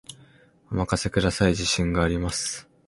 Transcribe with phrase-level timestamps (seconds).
[0.71, 2.67] お任せください、自信があります